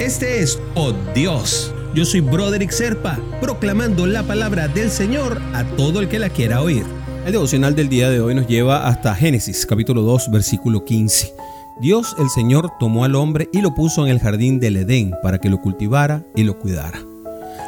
Este 0.00 0.40
es 0.40 0.58
Oh 0.76 0.94
Dios. 1.14 1.74
Yo 1.94 2.06
soy 2.06 2.20
Broderick 2.20 2.70
Serpa, 2.70 3.18
proclamando 3.38 4.06
la 4.06 4.22
palabra 4.22 4.66
del 4.66 4.90
Señor 4.90 5.42
a 5.52 5.62
todo 5.76 6.00
el 6.00 6.08
que 6.08 6.18
la 6.18 6.30
quiera 6.30 6.62
oír. 6.62 6.84
El 7.26 7.32
devocional 7.32 7.76
del 7.76 7.90
día 7.90 8.08
de 8.08 8.18
hoy 8.18 8.34
nos 8.34 8.46
lleva 8.46 8.88
hasta 8.88 9.14
Génesis 9.14 9.66
capítulo 9.66 10.00
2 10.00 10.30
versículo 10.30 10.86
15. 10.86 11.34
Dios 11.82 12.16
el 12.18 12.30
Señor 12.30 12.70
tomó 12.80 13.04
al 13.04 13.14
hombre 13.14 13.50
y 13.52 13.60
lo 13.60 13.74
puso 13.74 14.06
en 14.06 14.10
el 14.10 14.20
jardín 14.20 14.58
del 14.58 14.78
Edén 14.78 15.12
para 15.22 15.38
que 15.38 15.50
lo 15.50 15.60
cultivara 15.60 16.24
y 16.34 16.44
lo 16.44 16.58
cuidara. 16.58 16.98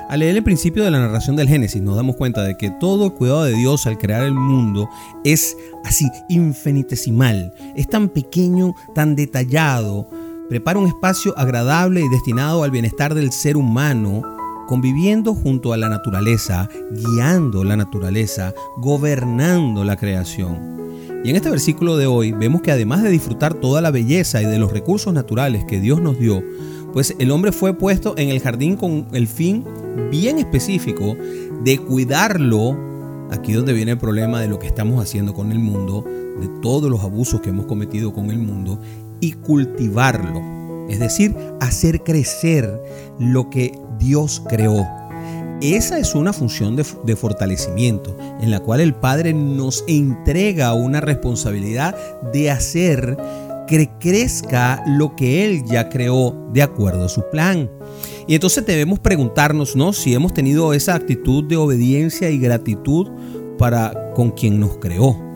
Al 0.08 0.20
leer 0.20 0.34
el 0.34 0.42
principio 0.42 0.84
de 0.84 0.90
la 0.90 1.00
narración 1.00 1.36
del 1.36 1.48
Génesis 1.48 1.82
nos 1.82 1.96
damos 1.96 2.16
cuenta 2.16 2.42
de 2.44 2.56
que 2.56 2.70
todo 2.70 3.04
el 3.04 3.12
cuidado 3.12 3.44
de 3.44 3.52
Dios 3.52 3.86
al 3.86 3.98
crear 3.98 4.22
el 4.22 4.32
mundo 4.32 4.88
es 5.22 5.54
así 5.84 6.08
infinitesimal, 6.30 7.52
es 7.76 7.88
tan 7.88 8.08
pequeño, 8.08 8.74
tan 8.94 9.16
detallado, 9.16 10.08
prepara 10.48 10.78
un 10.78 10.86
espacio 10.86 11.36
agradable 11.38 12.02
y 12.02 12.08
destinado 12.08 12.62
al 12.62 12.70
bienestar 12.70 13.14
del 13.14 13.32
ser 13.32 13.56
humano, 13.56 14.22
conviviendo 14.66 15.34
junto 15.34 15.72
a 15.72 15.76
la 15.76 15.88
naturaleza, 15.88 16.68
guiando 16.90 17.64
la 17.64 17.76
naturaleza, 17.76 18.54
gobernando 18.78 19.84
la 19.84 19.96
creación. 19.96 20.82
Y 21.24 21.30
en 21.30 21.36
este 21.36 21.50
versículo 21.50 21.96
de 21.96 22.06
hoy 22.06 22.32
vemos 22.32 22.62
que 22.62 22.72
además 22.72 23.02
de 23.02 23.10
disfrutar 23.10 23.54
toda 23.54 23.80
la 23.80 23.90
belleza 23.90 24.42
y 24.42 24.46
de 24.46 24.58
los 24.58 24.72
recursos 24.72 25.14
naturales 25.14 25.64
que 25.64 25.80
Dios 25.80 26.00
nos 26.00 26.18
dio, 26.18 26.42
pues 26.92 27.14
el 27.18 27.30
hombre 27.30 27.52
fue 27.52 27.74
puesto 27.74 28.14
en 28.18 28.28
el 28.28 28.40
jardín 28.40 28.76
con 28.76 29.06
el 29.12 29.26
fin 29.28 29.64
bien 30.10 30.38
específico 30.38 31.16
de 31.62 31.78
cuidarlo, 31.78 32.76
aquí 33.30 33.52
donde 33.52 33.72
viene 33.72 33.92
el 33.92 33.98
problema 33.98 34.40
de 34.40 34.48
lo 34.48 34.58
que 34.58 34.66
estamos 34.66 35.02
haciendo 35.02 35.32
con 35.32 35.52
el 35.52 35.58
mundo, 35.58 36.04
de 36.40 36.48
todos 36.60 36.90
los 36.90 37.00
abusos 37.02 37.40
que 37.40 37.50
hemos 37.50 37.66
cometido 37.66 38.12
con 38.12 38.30
el 38.30 38.38
mundo, 38.38 38.80
y 39.22 39.32
cultivarlo, 39.32 40.42
es 40.90 40.98
decir, 40.98 41.34
hacer 41.60 42.02
crecer 42.02 42.68
lo 43.18 43.48
que 43.48 43.72
Dios 43.98 44.42
creó. 44.48 44.84
Esa 45.62 46.00
es 46.00 46.16
una 46.16 46.32
función 46.32 46.74
de, 46.74 47.16
fortalecimiento 47.16 48.16
en 48.40 48.50
la 48.50 48.58
cual 48.58 48.80
el 48.80 48.94
Padre 48.94 49.32
nos 49.32 49.84
entrega 49.86 50.74
una 50.74 51.00
responsabilidad 51.00 51.94
de 52.32 52.50
hacer 52.50 53.16
que 53.68 53.88
crezca 54.00 54.82
lo 54.88 55.14
que 55.14 55.44
Él 55.44 55.62
ya 55.64 55.88
creó 55.88 56.48
de 56.52 56.62
acuerdo 56.62 57.04
a 57.04 57.08
su 57.08 57.22
plan. 57.30 57.70
Y 58.26 58.34
entonces 58.34 58.66
debemos 58.66 58.98
preguntarnos, 58.98 59.76
¿no? 59.76 59.92
Si 59.92 60.14
hemos 60.14 60.34
tenido 60.34 60.74
esa 60.74 60.96
actitud 60.96 61.44
de 61.44 61.56
obediencia 61.56 62.28
y 62.28 62.38
gratitud 62.38 63.08
para 63.56 64.12
con 64.14 64.32
quien 64.32 64.58
nos 64.58 64.78
creó. 64.78 65.31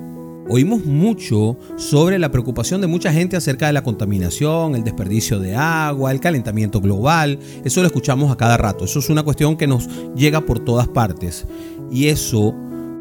Oímos 0.48 0.84
mucho 0.84 1.56
sobre 1.76 2.18
la 2.18 2.30
preocupación 2.30 2.80
de 2.80 2.86
mucha 2.86 3.12
gente 3.12 3.36
acerca 3.36 3.66
de 3.66 3.72
la 3.72 3.82
contaminación, 3.82 4.76
el 4.76 4.84
desperdicio 4.84 5.40
de 5.40 5.56
agua, 5.56 6.12
el 6.12 6.20
calentamiento 6.20 6.80
global. 6.80 7.38
Eso 7.64 7.80
lo 7.80 7.86
escuchamos 7.88 8.30
a 8.30 8.36
cada 8.36 8.56
rato. 8.56 8.84
Eso 8.84 9.00
es 9.00 9.10
una 9.10 9.24
cuestión 9.24 9.56
que 9.56 9.66
nos 9.66 9.88
llega 10.14 10.40
por 10.42 10.60
todas 10.60 10.86
partes. 10.86 11.46
Y 11.90 12.06
eso 12.06 12.54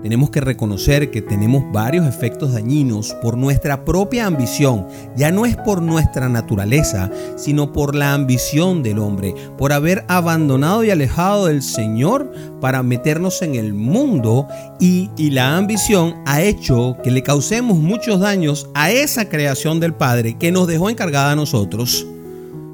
tenemos 0.05 0.29
que 0.29 0.39
reconocer 0.39 1.09
que 1.09 1.23
tenemos 1.23 1.63
varios 1.71 2.05
efectos 2.05 2.53
dañinos 2.53 3.15
por 3.23 3.35
nuestra 3.35 3.83
propia 3.83 4.27
ambición. 4.27 4.85
Ya 5.17 5.31
no 5.31 5.47
es 5.47 5.57
por 5.57 5.81
nuestra 5.81 6.29
naturaleza, 6.29 7.09
sino 7.37 7.73
por 7.73 7.95
la 7.95 8.13
ambición 8.13 8.83
del 8.83 8.99
hombre, 8.99 9.33
por 9.57 9.73
haber 9.73 10.05
abandonado 10.07 10.83
y 10.83 10.91
alejado 10.91 11.47
del 11.47 11.63
Señor 11.63 12.31
para 12.61 12.83
meternos 12.83 13.41
en 13.41 13.55
el 13.55 13.73
mundo 13.73 14.47
y, 14.79 15.09
y 15.17 15.31
la 15.31 15.57
ambición 15.57 16.17
ha 16.27 16.43
hecho 16.43 16.97
que 17.03 17.09
le 17.09 17.23
causemos 17.23 17.79
muchos 17.79 18.19
daños 18.19 18.69
a 18.75 18.91
esa 18.91 19.27
creación 19.27 19.79
del 19.79 19.95
Padre 19.95 20.37
que 20.37 20.51
nos 20.51 20.67
dejó 20.67 20.91
encargada 20.91 21.31
a 21.31 21.35
nosotros 21.35 22.05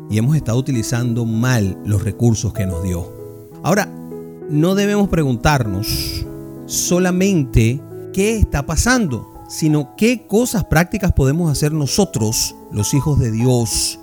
y 0.10 0.18
hemos 0.18 0.36
estado 0.36 0.58
utilizando 0.58 1.24
mal 1.24 1.78
los 1.86 2.04
recursos 2.04 2.52
que 2.52 2.66
nos 2.66 2.84
dio. 2.84 3.10
Ahora, 3.64 3.88
no 4.50 4.76
debemos 4.76 5.08
preguntarnos 5.08 6.21
solamente 6.72 7.82
qué 8.14 8.38
está 8.38 8.66
pasando, 8.66 9.34
sino 9.50 9.96
qué 9.98 10.26
cosas 10.26 10.64
prácticas 10.64 11.12
podemos 11.12 11.52
hacer 11.52 11.74
nosotros, 11.74 12.56
los 12.72 12.94
hijos 12.94 13.20
de 13.20 13.32
Dios, 13.32 14.00